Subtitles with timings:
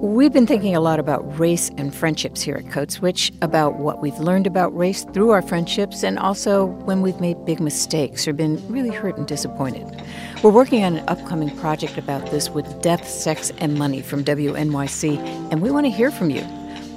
[0.00, 4.00] We've been thinking a lot about race and friendships here at Code Switch, about what
[4.00, 8.32] we've learned about race through our friendships, and also when we've made big mistakes or
[8.32, 10.00] been really hurt and disappointed.
[10.40, 15.18] We're working on an upcoming project about this with Death, Sex, and Money from WNYC,
[15.50, 16.42] and we want to hear from you.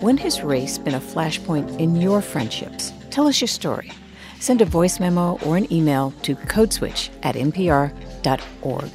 [0.02, 2.94] When has race been a flashpoint in your friendships?
[3.10, 3.92] Tell us your story.
[4.40, 8.92] Send a voice memo or an email to codeswitch at npr.org.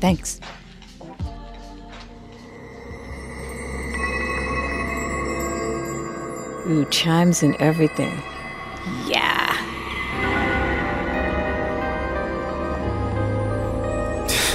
[0.00, 0.40] Thanks.
[6.66, 8.22] Ooh, chimes and everything.
[9.06, 9.52] Yeah.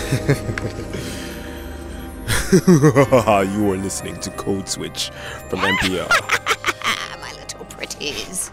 [3.43, 5.11] you are listening to Code Switch
[5.49, 6.09] from NPR.
[7.21, 8.49] My little pretties.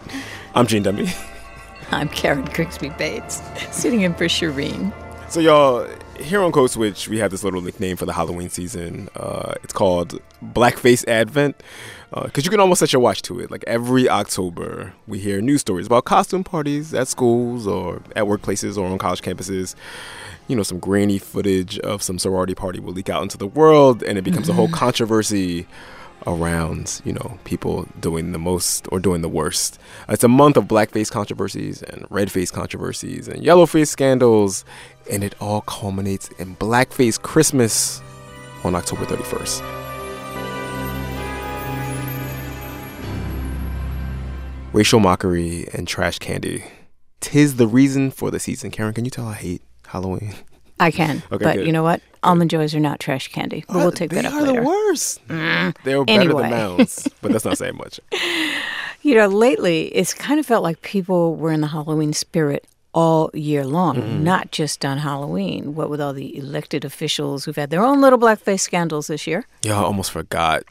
[0.53, 1.11] I'm Gene Demby.
[1.89, 4.93] I'm Karen Grigsby Bates, sitting in for Shereen.
[5.29, 5.87] So, y'all,
[6.19, 9.09] here on Code Switch, we have this little nickname for the Halloween season.
[9.15, 11.63] Uh, it's called Blackface Advent
[12.09, 13.51] because uh, you can almost set your watch to it.
[13.51, 18.77] Like every October, we hear news stories about costume parties at schools or at workplaces
[18.77, 19.75] or on college campuses
[20.47, 24.01] you know, some grainy footage of some sorority party will leak out into the world,
[24.03, 24.51] and it becomes mm-hmm.
[24.51, 24.75] a whole mm-hmm.
[24.75, 25.67] controversy
[26.25, 29.79] around, you know, people doing the most or doing the worst.
[30.09, 34.65] It's a month of blackface controversies and redface controversies and yellowface scandals,
[35.11, 38.01] and it all culminates in Blackface Christmas
[38.63, 39.86] on October 31st.
[44.73, 46.63] Racial mockery and trash candy.
[47.19, 48.69] Tis the reason for the season.
[48.69, 50.35] Karen, can you tell I hate Halloween?
[50.79, 51.65] I can, okay, but good.
[51.65, 52.01] you know what?
[52.21, 53.63] Almond joys are not trash candy.
[53.67, 54.45] But we'll take that up later.
[54.45, 55.27] They are the worst.
[55.29, 55.75] Mm.
[55.83, 56.41] They're better anyway.
[56.43, 57.99] than mounds, but that's not saying much.
[59.01, 63.31] you know, lately it's kind of felt like people were in the Halloween spirit all
[63.33, 64.23] year long, mm-hmm.
[64.23, 65.75] not just on Halloween.
[65.75, 69.45] What with all the elected officials who've had their own little blackface scandals this year.
[69.63, 70.63] Yeah, I almost forgot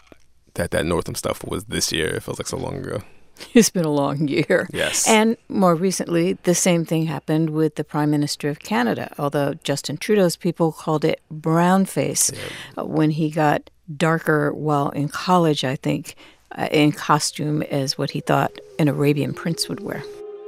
[0.55, 2.09] that that Northam stuff was this year.
[2.09, 3.03] It feels like so long ago.
[3.55, 4.69] It's been a long year.
[4.73, 5.09] Yes.
[5.09, 9.97] And more recently, the same thing happened with the Prime Minister of Canada, although Justin
[9.97, 12.83] Trudeau's people called it brownface yeah.
[12.83, 16.17] Uh, when he got darker while in college, I think,
[16.53, 20.03] uh, in costume as what he thought an Arabian prince would wear.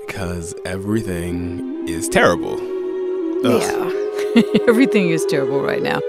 [0.07, 2.55] Because everything is terrible.
[3.45, 3.63] Ugh.
[3.63, 4.43] Yeah.
[4.69, 6.01] everything is terrible right now.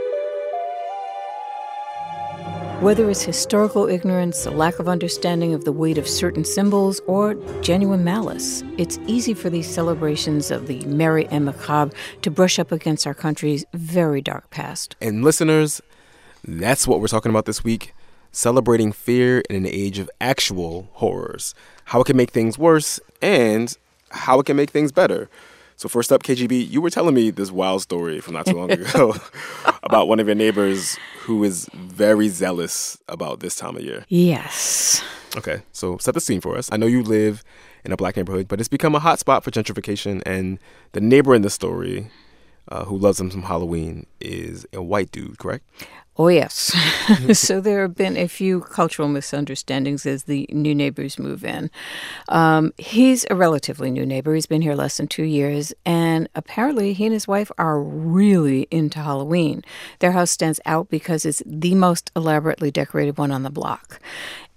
[2.81, 7.33] Whether it's historical ignorance, a lack of understanding of the weight of certain symbols, or
[7.59, 12.71] genuine malice, it's easy for these celebrations of the merry and macabre to brush up
[12.71, 14.95] against our country's very dark past.
[15.01, 15.81] And listeners,
[16.47, 17.93] that's what we're talking about this week
[18.31, 21.53] celebrating fear in an age of actual horrors,
[21.83, 23.75] how it can make things worse, and
[24.11, 25.27] how it can make things better.
[25.75, 28.71] So first up, KGB, you were telling me this wild story from not too long
[28.71, 29.15] ago
[29.83, 34.05] about one of your neighbors who is very zealous about this time of year.
[34.09, 35.03] Yes.
[35.37, 36.69] Okay, so set the scene for us.
[36.71, 37.43] I know you live
[37.85, 40.59] in a black neighborhood, but it's become a hot spot for gentrification, and
[40.93, 42.09] the neighbor in the story
[42.69, 45.65] uh, who loves him some Halloween is a white dude, correct?
[46.19, 46.75] Oh, yes.
[47.33, 51.71] so there have been a few cultural misunderstandings as the new neighbors move in.
[52.27, 54.35] Um, he's a relatively new neighbor.
[54.35, 55.73] He's been here less than two years.
[55.85, 59.63] And apparently, he and his wife are really into Halloween.
[59.99, 64.01] Their house stands out because it's the most elaborately decorated one on the block.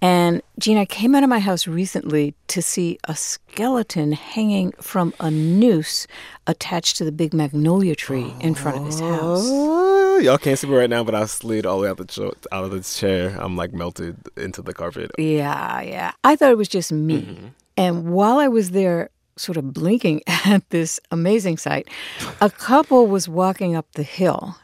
[0.01, 5.13] And Gina I came out of my house recently to see a skeleton hanging from
[5.21, 6.07] a noose
[6.45, 9.49] attached to the big magnolia tree in front of his house.
[10.21, 12.33] Y'all can't see me right now, but I slid all the way out, the cho-
[12.51, 13.35] out of the chair.
[13.39, 15.11] I'm like melted into the carpet.
[15.17, 16.11] Yeah, yeah.
[16.23, 17.21] I thought it was just me.
[17.21, 17.47] Mm-hmm.
[17.77, 21.87] And while I was there, sort of blinking at this amazing sight,
[22.41, 24.57] a couple was walking up the hill,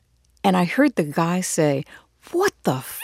[0.43, 1.83] and I heard the guy say,
[2.31, 2.99] What the f?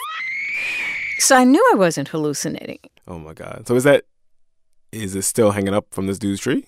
[1.18, 2.78] So I knew I wasn't hallucinating.
[3.08, 3.66] Oh my God.
[3.66, 4.04] So is that,
[4.92, 6.66] is it still hanging up from this dude's tree?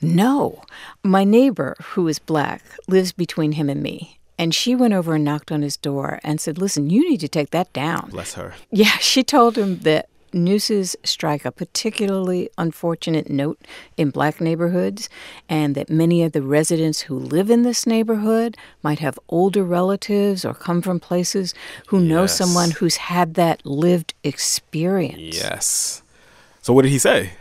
[0.00, 0.62] No.
[1.04, 4.18] My neighbor, who is black, lives between him and me.
[4.42, 7.28] And she went over and knocked on his door and said, Listen, you need to
[7.28, 8.10] take that down.
[8.10, 8.54] Bless her.
[8.72, 13.60] Yeah, she told him that nooses strike a particularly unfortunate note
[13.96, 15.08] in black neighborhoods,
[15.48, 20.44] and that many of the residents who live in this neighborhood might have older relatives
[20.44, 21.54] or come from places
[21.86, 22.08] who yes.
[22.08, 25.38] know someone who's had that lived experience.
[25.38, 26.02] Yes.
[26.62, 27.34] So, what did he say?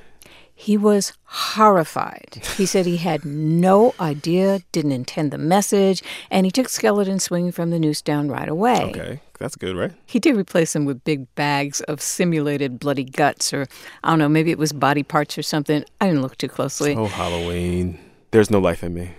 [0.62, 2.40] He was horrified.
[2.56, 7.52] He said he had no idea, didn't intend the message, and he took skeleton swinging
[7.52, 8.92] from the noose down right away.
[8.96, 9.92] Okay, that's good, right?
[10.06, 13.66] He did replace them with big bags of simulated bloody guts, or
[14.04, 15.84] I don't know, maybe it was body parts or something.
[16.00, 16.96] I didn't look too closely.
[16.96, 17.98] Oh, Halloween!
[18.30, 19.14] There's no life in me.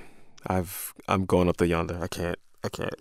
[0.47, 1.99] I've I'm going up the yonder.
[2.01, 2.39] I can't.
[2.63, 2.95] I can't.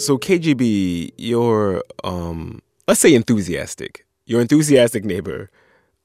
[0.00, 4.01] So KGB, you're um, let's say enthusiastic.
[4.26, 5.50] Your enthusiastic neighbor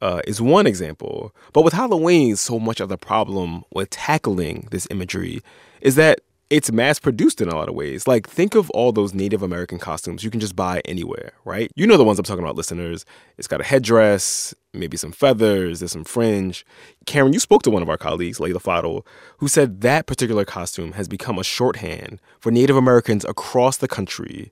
[0.02, 1.34] uh, is one example.
[1.54, 5.42] But with Halloween, so much of the problem with tackling this imagery
[5.82, 8.08] is that it's mass produced in a lot of ways.
[8.08, 11.70] Like, think of all those Native American costumes you can just buy anywhere, right?
[11.76, 13.06] You know the ones I'm talking about, listeners.
[13.38, 16.66] It's got a headdress, maybe some feathers, there's some fringe.
[17.06, 19.06] Karen, you spoke to one of our colleagues, Leila Fadel,
[19.40, 24.52] who said that particular costume has become a shorthand for Native Americans across the country,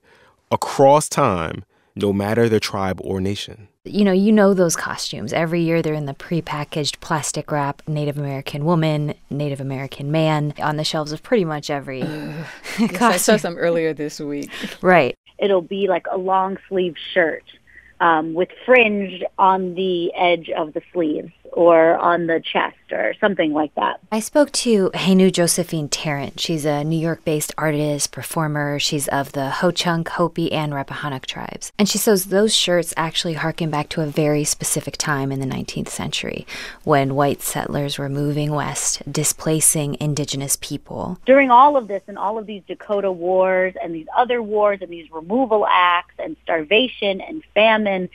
[0.50, 1.64] across time,
[1.96, 3.68] no matter their tribe or nation.
[3.84, 5.32] You know, you know those costumes.
[5.32, 10.76] Every year they're in the prepackaged plastic wrap Native American woman, Native American man on
[10.76, 12.96] the shelves of pretty much every costume.
[13.00, 14.50] I saw some earlier this week.
[14.82, 15.16] Right.
[15.38, 17.44] It'll be like a long sleeve shirt
[18.00, 23.52] um, with fringe on the edge of the sleeves or on the chest or something
[23.52, 24.00] like that.
[24.12, 26.40] I spoke to Henu Josephine Tarrant.
[26.40, 28.78] She's a New York based artist, performer.
[28.78, 31.72] She's of the Ho Chunk, Hopi, and Rappahannock tribes.
[31.78, 35.46] And she says those shirts actually harken back to a very specific time in the
[35.46, 36.46] 19th century
[36.84, 41.18] when white settlers were moving west, displacing indigenous people.
[41.26, 44.90] During all of this and all of these Dakota wars and these other wars and
[44.90, 48.08] these removal acts and starvation and famine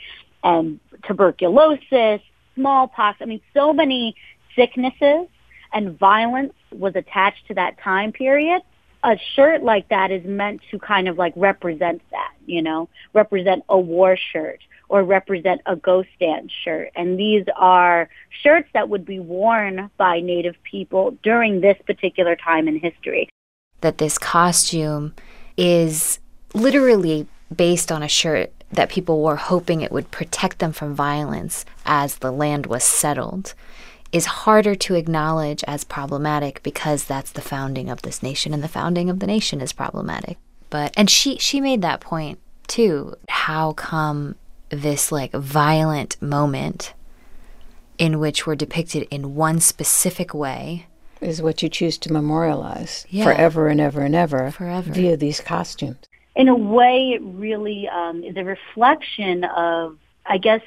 [0.44, 2.20] and tuberculosis
[2.54, 3.18] smallpox.
[3.20, 4.14] I mean, so many
[4.56, 5.28] sicknesses
[5.72, 8.62] and violence was attached to that time period.
[9.04, 13.64] A shirt like that is meant to kind of like represent that, you know, represent
[13.68, 16.90] a war shirt or represent a ghost dance shirt.
[16.94, 18.08] And these are
[18.42, 23.28] shirts that would be worn by Native people during this particular time in history.
[23.80, 25.14] That this costume
[25.56, 26.20] is
[26.54, 31.64] literally based on a shirt that people were hoping it would protect them from violence
[31.84, 33.54] as the land was settled
[34.12, 38.68] is harder to acknowledge as problematic because that's the founding of this nation and the
[38.68, 40.38] founding of the nation is problematic.
[40.70, 43.14] But and she she made that point too.
[43.28, 44.36] How come
[44.70, 46.94] this like violent moment
[47.98, 50.86] in which we're depicted in one specific way
[51.20, 53.24] is what you choose to memorialize yeah.
[53.24, 54.92] forever and ever and ever forever.
[54.92, 55.98] via these costumes
[56.34, 60.62] in a way, it really um, is a reflection of, I guess,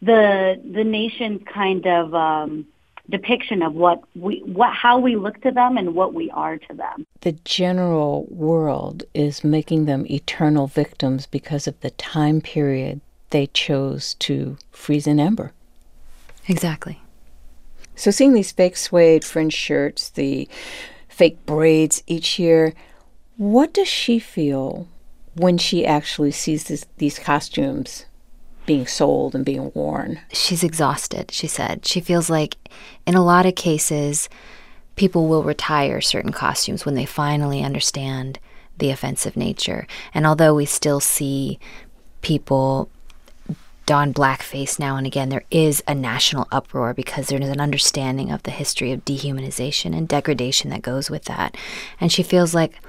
[0.00, 2.66] the the nation's kind of um,
[3.08, 6.74] depiction of what we what how we look to them and what we are to
[6.74, 7.06] them.
[7.20, 13.00] The general world is making them eternal victims because of the time period
[13.30, 15.52] they chose to freeze in ember.
[16.48, 17.00] Exactly.
[17.94, 20.48] So seeing these fake suede fringe shirts, the
[21.08, 22.74] fake braids each year,
[23.36, 24.88] what does she feel
[25.34, 28.06] when she actually sees this, these costumes
[28.66, 30.20] being sold and being worn?
[30.32, 31.86] She's exhausted, she said.
[31.86, 32.56] She feels like,
[33.06, 34.28] in a lot of cases,
[34.96, 38.38] people will retire certain costumes when they finally understand
[38.78, 39.86] the offensive nature.
[40.14, 41.58] And although we still see
[42.20, 42.88] people
[43.84, 48.30] don blackface now and again, there is a national uproar because there is an understanding
[48.30, 51.56] of the history of dehumanization and degradation that goes with that.
[52.00, 52.80] And she feels like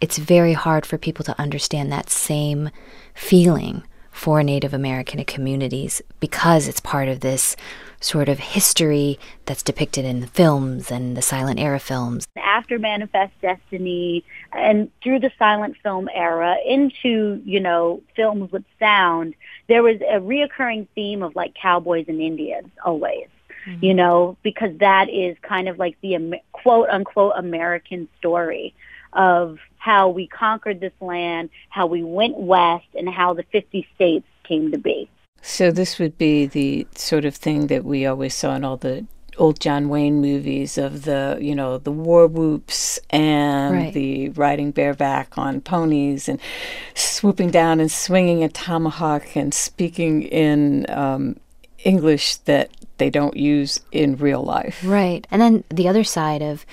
[0.00, 2.70] it's very hard for people to understand that same
[3.14, 7.56] feeling for Native American communities because it's part of this
[8.00, 12.26] sort of history that's depicted in the films and the silent era films.
[12.36, 19.34] After Manifest Destiny and through the silent film era into, you know, films with sound,
[19.68, 23.28] there was a reoccurring theme of like cowboys and Indians always.
[23.66, 23.84] Mm-hmm.
[23.84, 28.74] You know, because that is kind of like the quote unquote American story
[29.12, 34.26] of how we conquered this land, how we went west, and how the 50 states
[34.44, 35.08] came to be.
[35.42, 39.06] So this would be the sort of thing that we always saw in all the
[39.38, 43.94] old John Wayne movies of the, you know, the war whoops and right.
[43.94, 46.38] the riding bareback on ponies and
[46.94, 51.40] swooping down and swinging a tomahawk and speaking in um,
[51.84, 54.82] English that they don't use in real life.
[54.84, 55.26] Right.
[55.30, 56.66] And then the other side of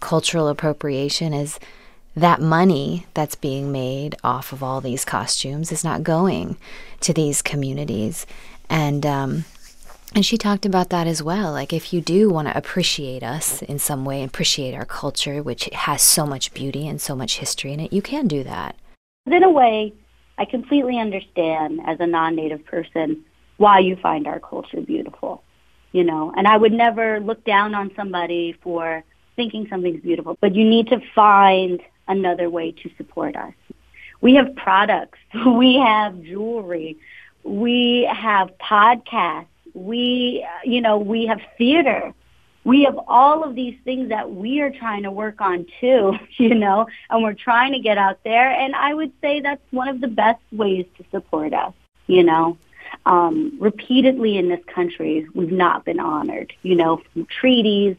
[0.00, 1.58] cultural appropriation is
[2.20, 6.56] that money that's being made off of all these costumes is not going
[7.00, 8.26] to these communities.
[8.68, 9.44] And um,
[10.14, 11.52] and she talked about that as well.
[11.52, 15.68] Like, if you do want to appreciate us in some way, appreciate our culture, which
[15.72, 18.74] has so much beauty and so much history in it, you can do that.
[19.26, 19.92] In a way,
[20.36, 23.24] I completely understand as a non native person
[23.58, 25.44] why you find our culture beautiful,
[25.92, 29.04] you know, and I would never look down on somebody for
[29.36, 31.80] thinking something's beautiful, but you need to find
[32.10, 33.54] another way to support us.
[34.20, 35.18] We have products.
[35.46, 36.98] We have jewelry.
[37.42, 39.46] We have podcasts.
[39.72, 42.12] We, you know, we have theater.
[42.64, 46.54] we have all of these things that we are trying to work on too, you
[46.54, 48.50] know, and we're trying to get out there.
[48.50, 51.72] And I would say that's one of the best ways to support us,
[52.06, 52.58] you know.
[53.06, 57.96] Um, repeatedly in this country, we've not been honored, you know, from treaties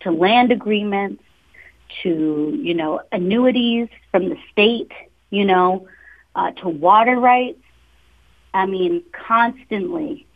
[0.00, 1.22] to land agreements
[2.02, 4.92] to, you know, annuities from the state,
[5.30, 5.86] you know,
[6.34, 7.60] uh, to water rights.
[8.54, 10.26] I mean, constantly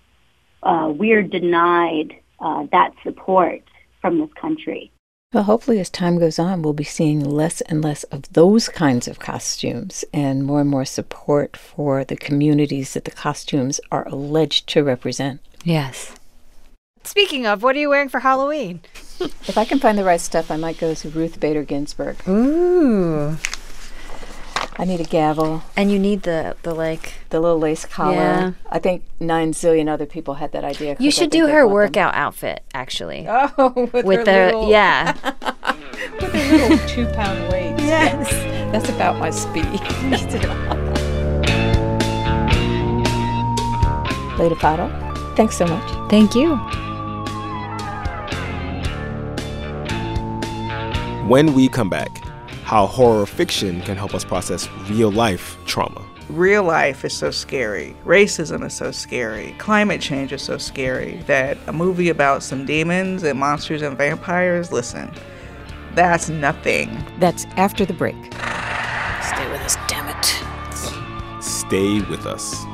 [0.62, 3.62] uh, we are denied uh, that support
[4.00, 4.90] from this country.
[5.32, 9.09] Well, hopefully, as time goes on, we'll be seeing less and less of those kinds
[9.09, 14.68] of costumes and more and more support for the communities that the costumes are alleged
[14.68, 15.40] to represent.
[15.64, 16.14] Yes.
[17.04, 18.80] Speaking of, what are you wearing for Halloween?
[19.21, 22.16] if I can find the right stuff, I might go to Ruth Bader Ginsburg.
[22.28, 23.37] Ooh.
[24.78, 25.62] I need a gavel.
[25.76, 28.14] And you need the the like the little lace collar.
[28.14, 28.52] Yeah.
[28.71, 30.97] I think nine zillion other people had that idea.
[30.99, 31.73] You should do her bought them.
[31.73, 33.26] workout outfit actually.
[33.59, 35.12] Oh, with, with her the little, yeah.
[36.21, 37.75] with her little two pound weight.
[37.78, 38.30] Yes,
[38.73, 39.64] that's about my speed.
[44.38, 46.11] Leila Fadel, thanks so much.
[46.11, 46.59] Thank you.
[51.29, 52.19] When we come back,
[52.64, 56.05] how horror fiction can help us process real life trauma.
[56.29, 57.95] real life is so scary.
[58.05, 59.55] Racism is so scary.
[59.59, 64.73] Climate change is so scary that a movie about some demons and monsters and vampires,
[64.73, 65.12] listen,
[65.95, 67.05] that's nothing.
[67.21, 68.17] That's after the break.
[69.23, 71.43] Stay with us, damn it.
[71.43, 72.64] Stay with us.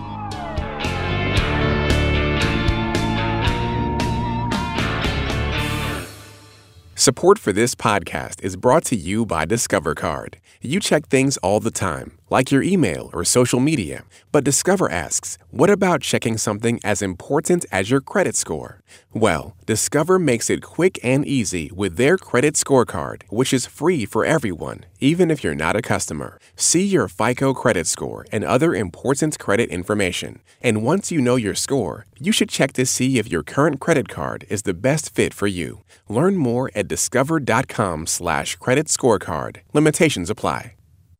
[7.00, 10.40] Support for this podcast is brought to you by Discover Card.
[10.60, 14.04] You check things all the time, like your email or social media.
[14.32, 18.80] But Discover asks, what about checking something as important as your credit score?
[19.12, 24.24] Well, Discover makes it quick and easy with their credit scorecard, which is free for
[24.24, 26.38] everyone, even if you're not a customer.
[26.56, 30.40] See your FICO credit score and other important credit information.
[30.62, 34.08] And once you know your score, you should check to see if your current credit
[34.08, 35.82] card is the best fit for you.
[36.08, 39.58] Learn more at discover.com slash credit scorecard.
[39.72, 40.77] Limitations apply.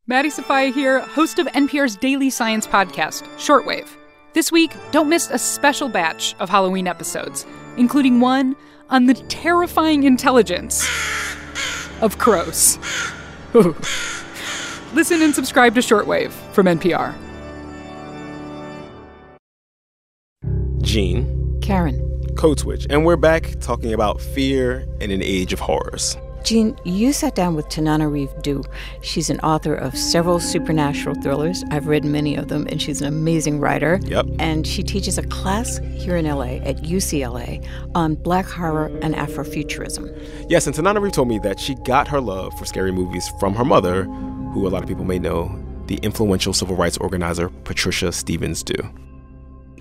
[0.09, 3.87] Maddie Sofia here, host of NPR's daily science podcast, Shortwave.
[4.33, 7.45] This week, don't miss a special batch of Halloween episodes,
[7.77, 8.55] including one
[8.89, 10.83] on the terrifying intelligence
[12.01, 12.79] of crows.
[13.53, 13.75] Ooh.
[14.95, 17.13] Listen and subscribe to Shortwave from NPR.
[20.81, 22.03] Gene, Karen.
[22.35, 26.17] Code Switch, and we're back talking about fear in an age of horrors.
[26.43, 28.63] Gene, you sat down with Tananarive Due.
[29.01, 31.63] She's an author of several supernatural thrillers.
[31.71, 33.99] I've read many of them, and she's an amazing writer.
[34.03, 34.25] Yep.
[34.39, 37.65] And she teaches a class here in LA at UCLA
[37.95, 40.07] on black horror and Afrofuturism.
[40.49, 43.65] Yes, and Tananarive told me that she got her love for scary movies from her
[43.65, 44.05] mother,
[44.53, 45.53] who a lot of people may know,
[45.87, 49.08] the influential civil rights organizer Patricia Stephens Due.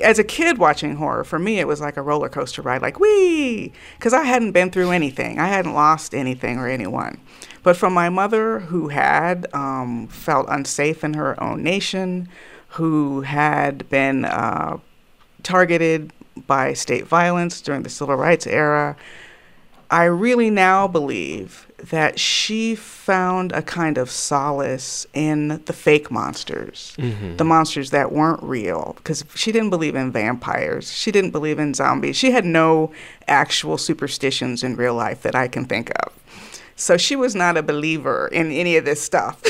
[0.02, 3.00] As a kid watching horror, for me, it was like a roller coaster ride, like,
[3.00, 3.73] wee!
[3.97, 5.38] Because I hadn't been through anything.
[5.38, 7.21] I hadn't lost anything or anyone.
[7.62, 12.28] But from my mother, who had um, felt unsafe in her own nation,
[12.71, 14.78] who had been uh,
[15.43, 16.12] targeted
[16.47, 18.97] by state violence during the civil rights era,
[19.90, 26.97] I really now believe that she found a kind of solace in the fake monsters,
[27.37, 30.92] the monsters that weren't real, because she didn't believe in vampires.
[30.92, 32.16] She didn't believe in zombies.
[32.16, 32.92] She had no
[33.28, 36.12] actual superstitions in real life that I can think of.
[36.75, 39.40] So she was not a believer in any of this stuff.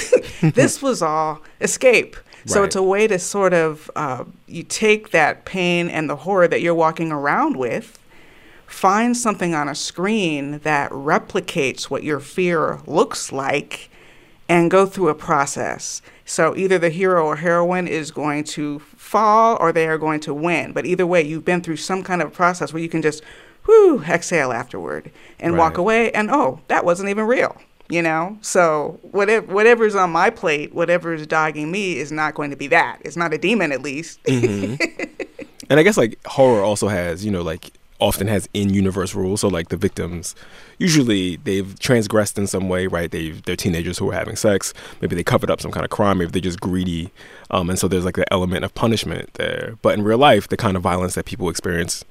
[0.43, 2.17] this was all escape.
[2.47, 2.67] So Right.
[2.67, 6.61] it's a way to sort of, uh, you take that pain and the horror that
[6.63, 7.99] you're walking around with
[8.69, 13.91] find something on a screen that replicates what your fear looks like
[14.49, 16.01] and go through a process.
[16.25, 20.35] So either the hero or heroine is going to fall or they are going to
[20.35, 20.73] win.
[20.73, 23.23] But either way, you've been through some kind of process where you can just
[23.67, 25.11] whoo exhale afterward
[25.41, 27.61] and walk away and oh, that wasn't even real.
[27.91, 32.57] You know, so whatever whatever's on my plate, whatever's dogging me is not going to
[32.57, 32.99] be that.
[33.03, 34.23] It's not a demon, at least.
[34.25, 35.25] Mm-hmm.
[35.71, 39.41] And I guess like horror also has, you know, like often has in universe rules.
[39.41, 40.35] So like the victims,
[40.79, 43.11] usually they've transgressed in some way, right?
[43.11, 44.73] They they're teenagers who are having sex.
[45.01, 46.19] Maybe they covered up some kind of crime.
[46.19, 47.11] Maybe they're just greedy.
[47.51, 49.77] Um, and so there's like the element of punishment there.
[49.83, 52.05] But in real life, the kind of violence that people experience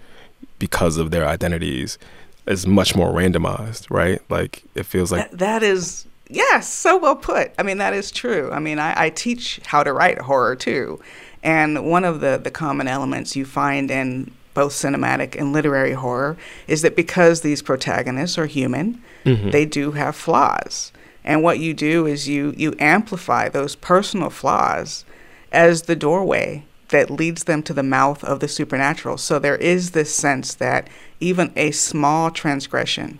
[0.59, 1.97] because of their identities
[2.45, 4.21] is much more randomized, right?
[4.29, 7.51] Like it feels like That- that is yes, so well put.
[7.57, 8.51] I mean, that is true.
[8.51, 10.99] I mean, I, I teach how to write horror too,
[11.43, 16.35] and one of the the common elements you find in both cinematic and literary horror
[16.67, 19.51] is that because these protagonists are human, mm-hmm.
[19.51, 20.91] they do have flaws.
[21.23, 25.05] And what you do is you you amplify those personal flaws
[25.51, 29.19] as the doorway that leads them to the mouth of the supernatural.
[29.19, 30.87] So there is this sense that
[31.19, 33.19] even a small transgression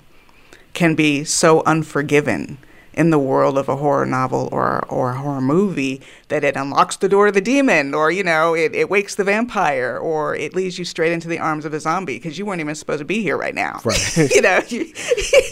[0.73, 2.57] can be so unforgiven
[2.97, 6.97] in the world of a horror novel or or a horror movie that it unlocks
[6.97, 10.55] the door to the demon or you know it, it wakes the vampire or it
[10.55, 13.05] leads you straight into the arms of a zombie because you weren't even supposed to
[13.05, 13.79] be here right now.
[13.85, 13.97] Right.
[14.37, 14.91] You know you,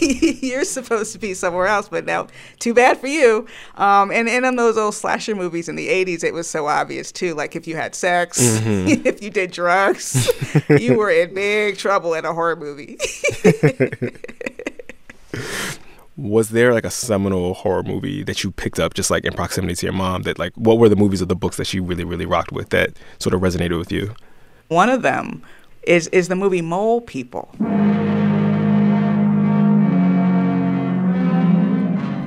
[0.00, 2.26] you're supposed to be somewhere else but now
[2.58, 3.46] too bad for you.
[3.76, 7.12] Um, and, and in those old slasher movies in the 80s it was so obvious
[7.12, 8.88] too like if you had sex mm-hmm.
[9.06, 10.30] if you did drugs
[10.68, 12.98] you were in big trouble in a horror movie
[16.28, 19.74] was there like a seminal horror movie that you picked up just like in proximity
[19.74, 22.04] to your mom that like what were the movies or the books that she really
[22.04, 24.14] really rocked with that sort of resonated with you?
[24.68, 25.42] One of them
[25.84, 27.48] is is the movie mole people.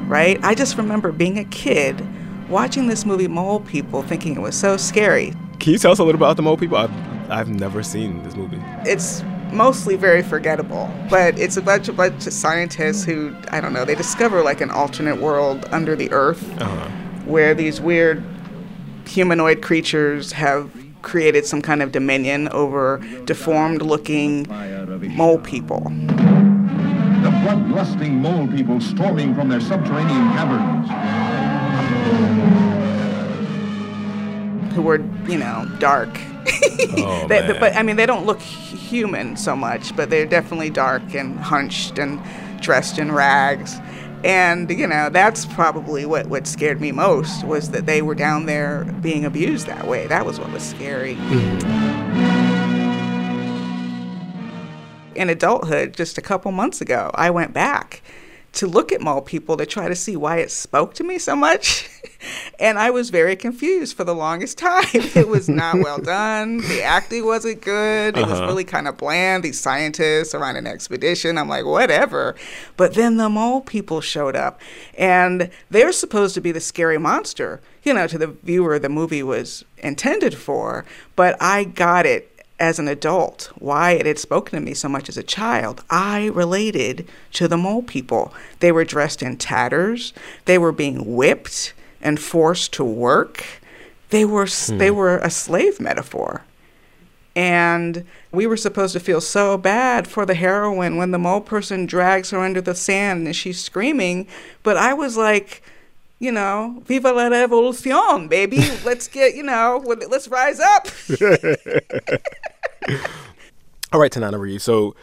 [0.07, 0.39] Right?
[0.43, 2.03] I just remember being a kid
[2.49, 5.33] watching this movie mole people thinking it was so scary.
[5.59, 6.77] Can you tell us a little about the mole people?
[6.77, 6.91] I've,
[7.29, 8.59] I've never seen this movie.
[8.85, 10.89] It's mostly very forgettable.
[11.09, 14.61] But it's a bunch, a bunch of scientists who, I don't know, they discover like
[14.61, 16.89] an alternate world under the earth uh-huh.
[17.25, 18.23] where these weird
[19.05, 24.45] humanoid creatures have created some kind of dominion over deformed looking
[25.15, 25.79] mole people.
[25.79, 30.87] The bloodlusting mole people storming from their subterranean caverns.
[34.73, 36.09] Who were, you know, dark
[36.97, 41.13] oh, they, but I mean, they don't look human so much, but they're definitely dark
[41.13, 42.21] and hunched and
[42.61, 43.79] dressed in rags.
[44.23, 48.45] And you know, that's probably what what scared me most was that they were down
[48.45, 50.07] there being abused that way.
[50.07, 51.15] That was what was scary.
[51.15, 52.39] Mm-hmm.
[55.15, 58.01] In adulthood, just a couple months ago, I went back
[58.59, 61.33] to look at mole people to try to see why it spoke to me so
[61.33, 61.89] much.
[62.59, 64.83] and I was very confused for the longest time.
[65.19, 66.57] It was not well done.
[66.57, 68.17] The acting wasn't good.
[68.17, 68.31] It uh-huh.
[68.31, 69.43] was really kind of bland.
[69.43, 71.37] These scientists are on an expedition.
[71.37, 72.35] I'm like, whatever.
[72.75, 74.59] But then the mole people showed up,
[74.97, 79.23] and they're supposed to be the scary monster, you know, to the viewer the movie
[79.23, 80.83] was intended for.
[81.15, 85.09] But I got it as an adult, why it had spoken to me so much
[85.09, 88.33] as a child, I related to the mole people.
[88.59, 90.13] They were dressed in tatters,
[90.45, 93.45] they were being whipped and forced to work.
[94.09, 94.77] They were hmm.
[94.77, 96.43] they were a slave metaphor.
[97.35, 101.85] And we were supposed to feel so bad for the heroine when the mole person
[101.85, 104.27] drags her under the sand and she's screaming,
[104.63, 105.61] but I was like
[106.19, 108.57] you know, viva la revolucion, baby.
[108.83, 110.87] let's get, you know, let's rise up.
[113.91, 114.61] All right, Tanana Tananarive.
[114.61, 114.95] So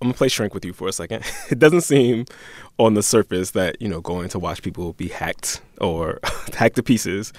[0.00, 1.24] I'm gonna play shrink with you for a second.
[1.50, 2.26] It doesn't seem
[2.78, 6.20] on the surface that you know going to watch people be hacked or
[6.54, 7.32] hacked to pieces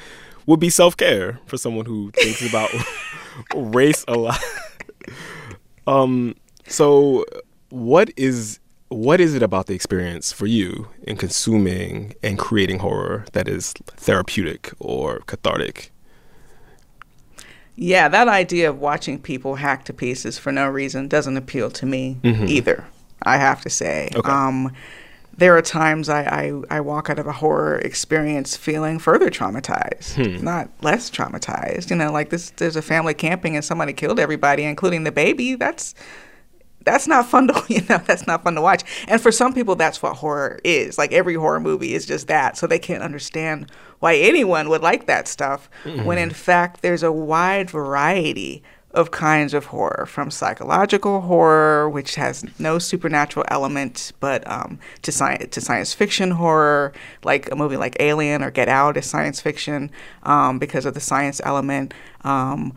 [0.45, 2.69] would be self care for someone who thinks about
[3.55, 4.39] race a lot.
[5.87, 6.35] um.
[6.67, 7.25] So,
[7.69, 13.25] what is what is it about the experience for you in consuming and creating horror
[13.33, 15.91] that is therapeutic or cathartic?
[17.75, 21.85] Yeah, that idea of watching people hack to pieces for no reason doesn't appeal to
[21.85, 22.45] me mm-hmm.
[22.47, 22.85] either,
[23.23, 24.09] I have to say.
[24.15, 24.29] Okay.
[24.29, 24.71] Um,
[25.37, 30.13] there are times I, I, I, walk out of a horror experience feeling further traumatized,
[30.13, 30.41] hmm.
[30.43, 31.89] not less traumatized.
[31.89, 35.55] You know, like this there's a family camping and somebody killed everybody, including the baby.
[35.55, 35.93] That's
[36.85, 38.83] that's not fun to you know that's not fun to watch.
[39.07, 40.97] And for some people that's what horror is.
[40.97, 42.57] Like every horror movie is just that.
[42.57, 43.69] So they can't understand
[43.99, 46.05] why anyone would like that stuff mm-hmm.
[46.05, 52.15] when in fact there's a wide variety of kinds of horror from psychological horror which
[52.15, 56.93] has no supernatural element but um, to, sci- to science fiction horror.
[57.23, 59.91] Like a movie like alien or get out is science fiction
[60.23, 61.93] um, because of the science element.
[62.21, 62.73] Um,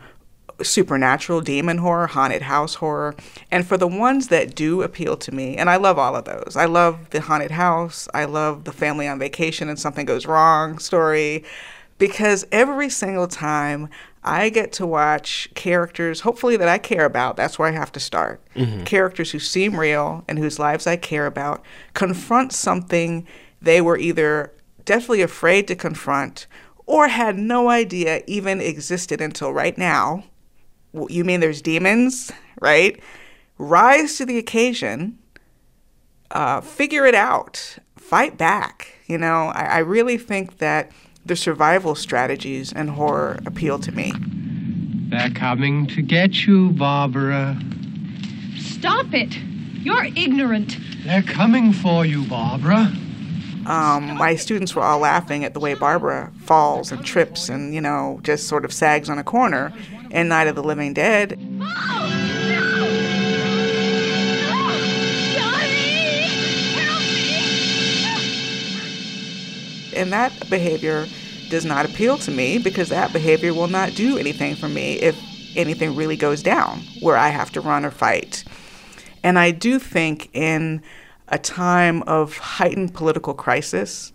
[0.61, 3.15] supernatural demon horror, haunted house horror.
[3.51, 6.55] And for the ones that do appeal to me, and I love all of those.
[6.55, 8.07] I love the haunted house.
[8.13, 11.43] I love the family on vacation and something goes wrong story
[11.97, 13.89] because every single time
[14.23, 17.99] I get to watch characters, hopefully that I care about, that's where I have to
[17.99, 18.41] start.
[18.55, 18.83] Mm-hmm.
[18.83, 23.27] Characters who seem real and whose lives I care about confront something
[23.61, 24.53] they were either
[24.85, 26.47] definitely afraid to confront
[26.85, 30.23] or had no idea even existed until right now
[30.93, 32.99] you mean there's demons, right?
[33.57, 35.17] Rise to the occasion,
[36.31, 38.95] uh, figure it out, fight back.
[39.07, 40.91] You know, I, I really think that
[41.25, 44.13] the survival strategies in horror appeal to me.
[45.09, 47.59] They're coming to get you, Barbara.
[48.57, 49.35] Stop it!
[49.81, 50.77] You're ignorant.
[51.03, 52.91] They're coming for you, Barbara.
[53.65, 57.81] Um, my students were all laughing at the way Barbara falls and trips and, you
[57.81, 59.71] know, just sort of sags on a corner
[60.11, 61.37] in Night of the Living Dead.
[69.95, 71.07] And that behavior
[71.49, 75.19] does not appeal to me because that behavior will not do anything for me if
[75.55, 78.43] anything really goes down where I have to run or fight.
[79.23, 80.81] And I do think in
[81.27, 84.13] a time of heightened political crisis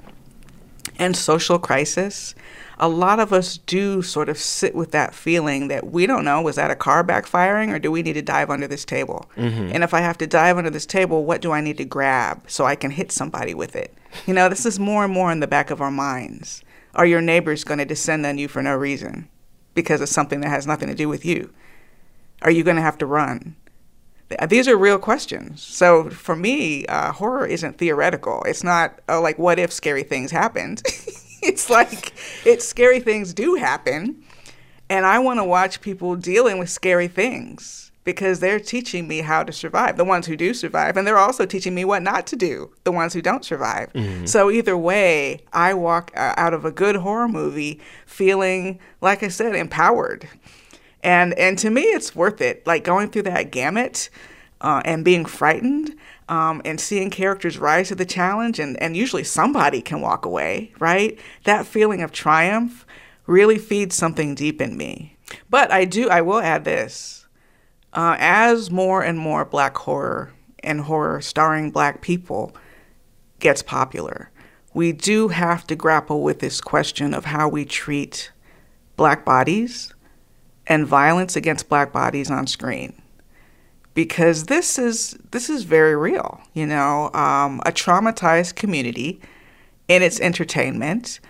[0.99, 2.35] and social crisis,
[2.79, 6.43] a lot of us do sort of sit with that feeling that we don't know
[6.43, 9.31] was that a car backfiring or do we need to dive under this table?
[9.37, 9.71] Mm-hmm.
[9.73, 12.43] And if I have to dive under this table, what do I need to grab
[12.47, 13.95] so I can hit somebody with it?
[14.27, 16.63] You know, this is more and more in the back of our minds.
[16.95, 19.29] Are your neighbors going to descend on you for no reason
[19.75, 21.53] because of something that has nothing to do with you?
[22.43, 23.57] Are you going to have to run?
[24.49, 25.63] These are real questions.
[25.63, 28.43] So for me, uh, horror isn't theoretical.
[28.47, 30.83] It's not oh, like what if scary things happened.
[31.49, 32.13] it's like
[32.45, 34.23] it's scary things do happen,
[34.89, 39.43] and I want to watch people dealing with scary things because they're teaching me how
[39.43, 39.97] to survive.
[39.97, 42.73] The ones who do survive, and they're also teaching me what not to do.
[42.85, 43.93] The ones who don't survive.
[43.95, 44.27] Mm-hmm.
[44.27, 49.29] So either way, I walk uh, out of a good horror movie feeling like I
[49.29, 50.29] said empowered
[51.05, 54.09] and and to me it's worth it like going through that gamut
[54.61, 55.95] uh, and being frightened
[56.29, 60.73] um, and seeing characters rise to the challenge and, and usually somebody can walk away
[60.79, 61.19] right?
[61.45, 62.87] That feeling of triumph
[63.27, 65.17] really feeds something deep in me.
[65.49, 67.27] But i do i will add this.
[67.93, 70.33] Uh, as more and more black horror
[70.63, 72.55] and horror starring black people
[73.39, 74.31] gets popular
[74.75, 78.33] we do have to grapple with this question of how we treat
[78.97, 79.95] black bodies
[80.67, 83.01] and violence against black bodies on screen
[83.95, 89.21] because this is this is very real you know um, a traumatized community
[89.89, 91.21] in its entertainment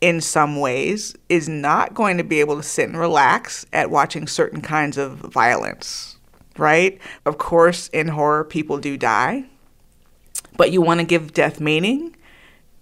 [0.00, 4.26] in some ways is not going to be able to sit and relax at watching
[4.26, 6.16] certain kinds of violence
[6.56, 7.00] right?
[7.24, 9.44] Of course in horror people do die
[10.56, 12.16] but you want to give death meaning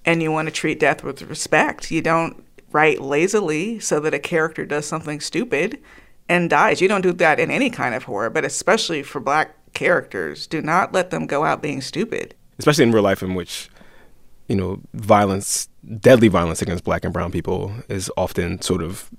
[0.05, 1.91] and you want to treat death with respect.
[1.91, 5.79] You don't write lazily so that a character does something stupid
[6.29, 6.81] and dies.
[6.81, 10.47] You don't do that in any kind of horror, but especially for black characters.
[10.47, 12.35] Do not let them go out being stupid.
[12.59, 13.69] Especially in real life, in which,
[14.49, 15.69] you know, violence,
[16.01, 19.11] deadly violence against black and brown people is often sort of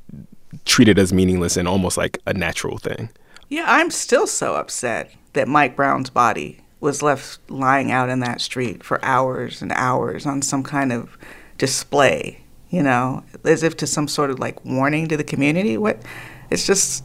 [0.66, 3.10] treated as meaningless and almost like a natural thing.
[3.50, 8.42] Yeah, I'm still so upset that Mike Brown's body was left lying out in that
[8.42, 11.18] street for hours and hours on some kind of
[11.58, 15.78] display you know, as if to some sort of like warning to the community.
[15.78, 16.02] What?
[16.50, 17.04] It's just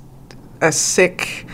[0.60, 1.46] a sick.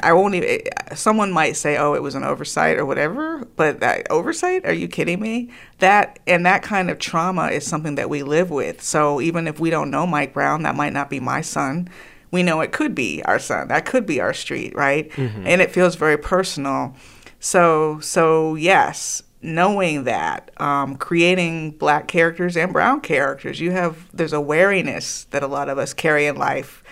[0.00, 0.60] I won't even.
[0.94, 4.66] Someone might say, "Oh, it was an oversight" or whatever, but that oversight?
[4.66, 5.50] Are you kidding me?
[5.78, 8.82] That and that kind of trauma is something that we live with.
[8.82, 11.88] So even if we don't know Mike Brown, that might not be my son.
[12.30, 13.68] We know it could be our son.
[13.68, 15.10] That could be our street, right?
[15.12, 15.46] Mm-hmm.
[15.46, 16.94] And it feels very personal.
[17.40, 23.60] So so yes, knowing that, um, creating black characters and brown characters.
[23.60, 26.82] You have there's a wariness that a lot of us carry in life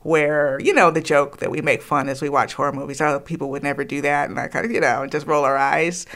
[0.00, 3.20] where you know the joke that we make fun as we watch horror movies oh
[3.20, 6.06] people would never do that and i kind of you know just roll our eyes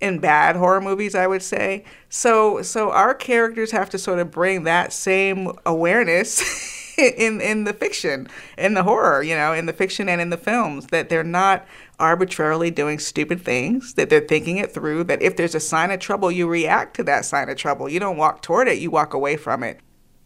[0.00, 4.30] in bad horror movies i would say so so our characters have to sort of
[4.30, 9.72] bring that same awareness in in the fiction in the horror you know in the
[9.72, 11.66] fiction and in the films that they're not
[11.98, 16.00] arbitrarily doing stupid things, that they're thinking it through, that if there's a sign of
[16.00, 17.88] trouble, you react to that sign of trouble.
[17.88, 19.80] You don't walk toward it, you walk away from it.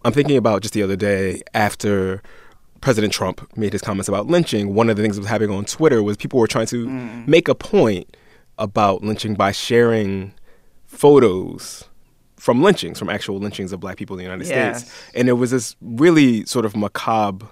[0.05, 2.22] I'm thinking about just the other day after
[2.83, 5.64] President Trump made his comments about lynching, one of the things that was happening on
[5.64, 7.27] Twitter was people were trying to mm.
[7.27, 8.16] make a point
[8.59, 10.35] about lynching by sharing
[10.87, 11.85] photos
[12.37, 14.83] from lynchings, from actual lynchings of black people in the United yes.
[14.83, 15.11] States.
[15.14, 17.47] And it was this really sort of macabre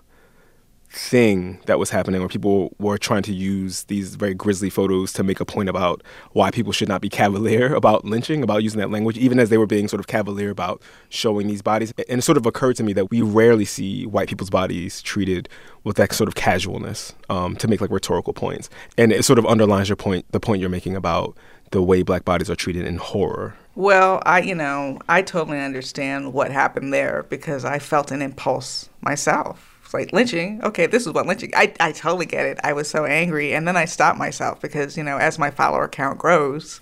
[0.93, 5.23] thing that was happening where people were trying to use these very grisly photos to
[5.23, 8.91] make a point about why people should not be cavalier about lynching, about using that
[8.91, 11.95] language, even as they were being sort of cavalier about showing these bodies.
[12.09, 15.49] And it sort of occurred to me that we rarely see white people's bodies treated
[15.85, 18.69] with that sort of casualness um, to make like rhetorical points.
[18.99, 21.37] And it sort of underlines your point, the point you're making about
[21.71, 23.55] the way black bodies are treated in horror.
[23.77, 28.89] Well, I, you know, I totally understand what happened there because I felt an impulse
[29.03, 30.63] myself like lynching.
[30.63, 31.53] Okay, this is what lynching.
[31.55, 32.59] I I totally get it.
[32.63, 35.89] I was so angry, and then I stopped myself because you know as my follower
[35.89, 36.81] count grows,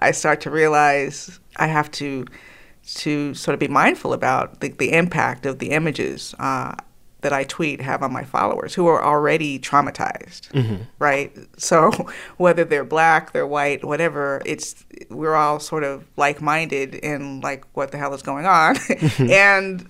[0.00, 2.26] I start to realize I have to
[2.94, 6.34] to sort of be mindful about the, the impact of the images.
[6.38, 6.74] Uh,
[7.22, 10.82] that I tweet have on my followers who are already traumatized, mm-hmm.
[10.98, 11.32] right?
[11.56, 11.90] So
[12.36, 17.92] whether they're black, they're white, whatever, it's we're all sort of like-minded in like what
[17.92, 18.76] the hell is going on,
[19.18, 19.86] and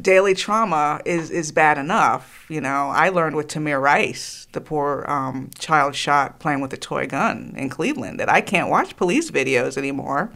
[0.00, 2.46] daily trauma is is bad enough.
[2.48, 6.76] You know, I learned with Tamir Rice, the poor um, child shot playing with a
[6.76, 10.32] toy gun in Cleveland, that I can't watch police videos anymore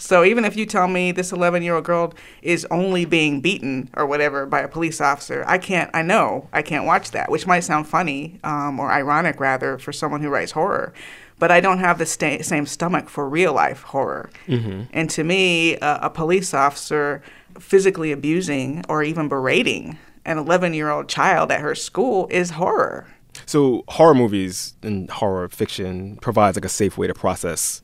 [0.00, 3.90] so even if you tell me this 11 year old girl is only being beaten
[3.94, 7.46] or whatever by a police officer, I can't, I know I can't watch that, which
[7.46, 10.94] might sound funny um, or ironic rather for someone who writes horror.
[11.38, 14.30] But I don't have the sta- same stomach for real life horror.
[14.46, 14.84] Mm-hmm.
[14.92, 17.22] And to me, uh, a police officer
[17.58, 23.06] physically abusing or even berating an 11 year old child at her school is horror.
[23.46, 27.82] So horror movies and horror fiction provides like a safe way to process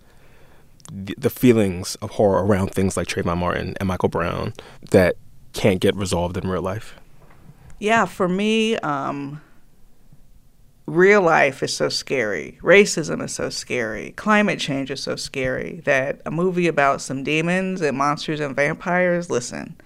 [0.93, 4.55] the, the feelings of horror around things like Trayvon Martin and Michael Brown
[4.91, 5.17] that
[5.53, 6.95] can't get resolved in real life?
[7.79, 9.41] Yeah, for me, um,
[10.87, 12.59] real life is so scary.
[12.63, 14.13] Racism is so scary.
[14.13, 19.29] Climate change is so scary that a movie about some demons and monsters and vampires,
[19.29, 19.77] listen,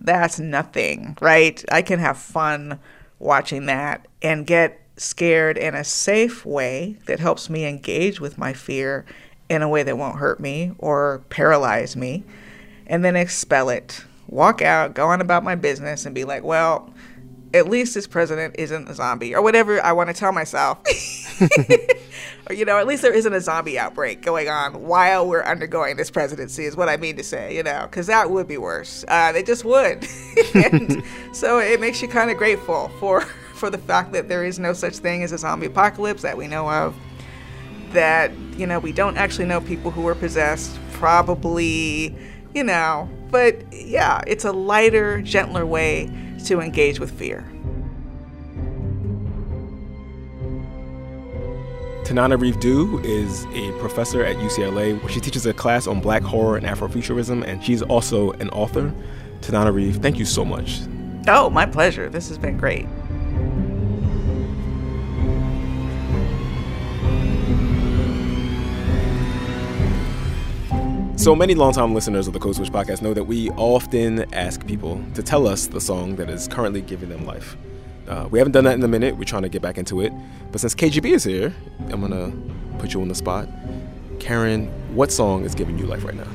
[0.00, 1.64] that's nothing, right?
[1.70, 2.78] I can have fun
[3.18, 8.52] watching that and get scared in a safe way that helps me engage with my
[8.52, 9.04] fear
[9.48, 12.22] in a way that won't hurt me or paralyze me,
[12.86, 14.04] and then expel it.
[14.28, 16.92] Walk out, go on about my business, and be like, well,
[17.54, 20.78] at least this president isn't a zombie, or whatever I want to tell myself.
[22.46, 25.96] or, you know, at least there isn't a zombie outbreak going on while we're undergoing
[25.96, 29.04] this presidency, is what I mean to say, you know, because that would be worse.
[29.08, 30.06] Uh, it just would.
[30.54, 33.22] and so it makes you kind of grateful for,
[33.54, 36.46] for the fact that there is no such thing as a zombie apocalypse that we
[36.46, 36.94] know of
[37.92, 42.14] that, you know, we don't actually know people who were possessed, probably,
[42.54, 46.10] you know, but yeah, it's a lighter, gentler way
[46.44, 47.44] to engage with fear.
[52.08, 56.56] Tananarive Due is a professor at UCLA where she teaches a class on black horror
[56.56, 58.94] and Afrofuturism, and she's also an author.
[59.42, 60.80] Tananarive, thank you so much.
[61.26, 62.08] Oh, my pleasure.
[62.08, 62.86] This has been great.
[71.28, 75.04] So many longtime listeners of the Code Switch podcast know that we often ask people
[75.12, 77.54] to tell us the song that is currently giving them life.
[78.08, 79.14] Uh, we haven't done that in a minute.
[79.18, 80.10] We're trying to get back into it.
[80.50, 81.54] But since KGB is here,
[81.90, 83.46] I'm going to put you on the spot.
[84.20, 86.28] Karen, what song is giving you life right now?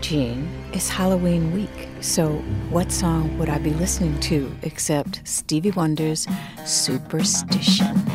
[0.00, 1.88] Gene, it's Halloween week.
[2.00, 2.32] So,
[2.70, 6.26] what song would I be listening to except Stevie Wonder's
[6.64, 8.13] Superstition?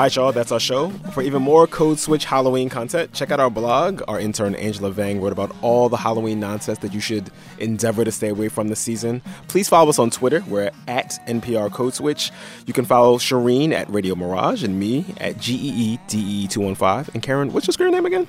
[0.00, 0.88] Right, y'all, that's our show.
[1.12, 4.00] For even more Code Switch Halloween content, check out our blog.
[4.08, 8.10] Our intern Angela Vang wrote about all the Halloween nonsense that you should endeavor to
[8.10, 9.20] stay away from this season.
[9.48, 10.42] Please follow us on Twitter.
[10.48, 12.32] We're at NPR Code Switch.
[12.64, 17.12] You can follow Shereen at Radio Mirage and me at GeeDee215.
[17.12, 18.26] And Karen, what's your screen name again?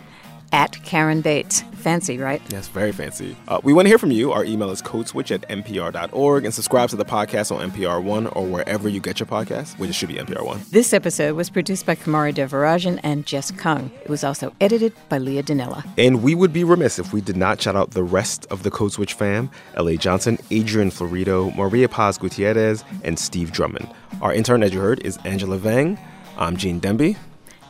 [0.51, 1.63] At Karen Bates.
[1.81, 2.41] Fancy, right?
[2.49, 3.35] Yes, very fancy.
[3.47, 4.31] Uh, we want to hear from you.
[4.31, 8.45] Our email is codeswitch at npr.org and subscribe to the podcast on NPR One or
[8.45, 10.61] wherever you get your podcasts, which should be NPR One.
[10.69, 13.89] This episode was produced by Kumari Devarajan and Jess Kung.
[14.03, 15.83] It was also edited by Leah Donnella.
[15.97, 18.69] And we would be remiss if we did not shout out the rest of the
[18.69, 19.97] Code Switch fam L.A.
[19.97, 23.89] Johnson, Adrian Florido, Maria Paz Gutierrez, and Steve Drummond.
[24.21, 25.97] Our intern, as you heard, is Angela Vang.
[26.37, 27.17] I'm Gene Demby.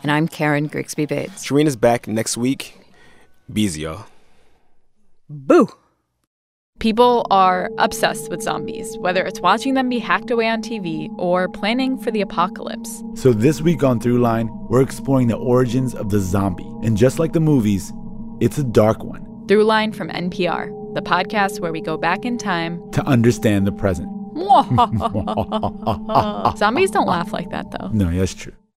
[0.03, 1.45] And I'm Karen Grigsby Bates.
[1.45, 2.79] Shereen is back next week.
[3.51, 4.07] Bees, y'all.
[5.29, 5.67] Boo!
[6.79, 11.47] People are obsessed with zombies, whether it's watching them be hacked away on TV or
[11.47, 13.03] planning for the apocalypse.
[13.13, 16.65] So, this week on Throughline, we're exploring the origins of the zombie.
[16.81, 17.93] And just like the movies,
[18.39, 19.23] it's a dark one.
[19.45, 24.09] Throughline from NPR, the podcast where we go back in time to understand the present.
[26.57, 27.89] Zombies don't laugh like that, though.
[27.89, 28.53] No, that's true.